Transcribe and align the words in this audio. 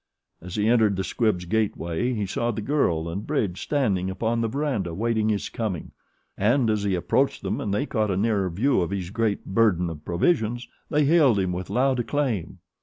As 0.41 0.55
he 0.55 0.67
entered 0.67 0.95
the 0.95 1.03
Squibbs' 1.03 1.45
gateway 1.45 2.15
he 2.15 2.25
saw 2.25 2.49
the 2.49 2.59
girl 2.63 3.07
and 3.07 3.27
Bridge 3.27 3.61
standing 3.61 4.09
upon 4.09 4.41
the 4.41 4.47
verandah 4.47 4.95
waiting 4.95 5.29
his 5.29 5.47
coming, 5.47 5.91
and 6.35 6.71
as 6.71 6.81
he 6.81 6.95
approached 6.95 7.43
them 7.43 7.61
and 7.61 7.71
they 7.71 7.85
caught 7.85 8.09
a 8.09 8.17
nearer 8.17 8.49
view 8.49 8.81
of 8.81 8.89
his 8.89 9.11
great 9.11 9.45
burden 9.45 9.91
of 9.91 10.03
provisions 10.03 10.67
they 10.89 11.05
hailed 11.05 11.37
him 11.37 11.51
with 11.53 11.69
loud 11.69 11.99
acclaim. 11.99 12.57